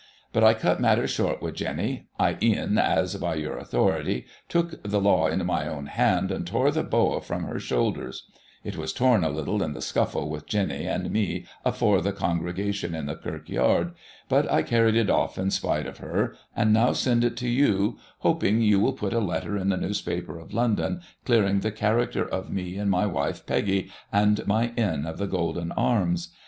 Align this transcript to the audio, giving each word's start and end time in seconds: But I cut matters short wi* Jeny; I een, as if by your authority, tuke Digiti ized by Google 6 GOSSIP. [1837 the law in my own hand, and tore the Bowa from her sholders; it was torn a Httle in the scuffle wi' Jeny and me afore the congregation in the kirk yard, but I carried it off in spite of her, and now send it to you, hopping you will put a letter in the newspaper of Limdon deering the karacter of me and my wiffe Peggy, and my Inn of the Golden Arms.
But 0.33 0.43
I 0.43 0.55
cut 0.55 0.81
matters 0.81 1.11
short 1.11 1.41
wi* 1.41 1.51
Jeny; 1.51 2.07
I 2.19 2.35
een, 2.41 2.79
as 2.79 3.13
if 3.13 3.21
by 3.21 3.35
your 3.35 3.59
authority, 3.59 4.25
tuke 4.49 4.49
Digiti 4.49 4.49
ized 4.49 4.49
by 4.49 4.49
Google 4.49 4.73
6 4.73 4.73
GOSSIP. 4.73 4.81
[1837 4.81 4.91
the 4.91 5.09
law 5.11 5.27
in 5.27 5.45
my 5.45 5.67
own 5.67 5.85
hand, 5.85 6.31
and 6.31 6.47
tore 6.47 6.71
the 6.71 6.83
Bowa 6.83 7.21
from 7.21 7.43
her 7.43 7.59
sholders; 7.59 8.23
it 8.63 8.77
was 8.77 8.93
torn 8.93 9.23
a 9.23 9.29
Httle 9.29 9.61
in 9.61 9.73
the 9.73 9.79
scuffle 9.79 10.27
wi' 10.27 10.39
Jeny 10.47 10.87
and 10.87 11.11
me 11.11 11.45
afore 11.63 12.01
the 12.01 12.11
congregation 12.13 12.95
in 12.95 13.05
the 13.05 13.15
kirk 13.15 13.47
yard, 13.47 13.93
but 14.27 14.51
I 14.51 14.63
carried 14.63 14.95
it 14.95 15.11
off 15.11 15.37
in 15.37 15.51
spite 15.51 15.85
of 15.85 15.99
her, 15.99 16.35
and 16.55 16.73
now 16.73 16.93
send 16.93 17.23
it 17.23 17.37
to 17.37 17.47
you, 17.47 17.99
hopping 18.21 18.59
you 18.63 18.79
will 18.79 18.93
put 18.93 19.13
a 19.13 19.19
letter 19.19 19.55
in 19.55 19.69
the 19.69 19.77
newspaper 19.77 20.39
of 20.39 20.49
Limdon 20.49 21.03
deering 21.25 21.59
the 21.59 21.71
karacter 21.71 22.27
of 22.27 22.49
me 22.49 22.75
and 22.77 22.89
my 22.89 23.05
wiffe 23.05 23.45
Peggy, 23.45 23.91
and 24.11 24.47
my 24.47 24.73
Inn 24.75 25.05
of 25.05 25.19
the 25.19 25.27
Golden 25.27 25.71
Arms. 25.73 26.29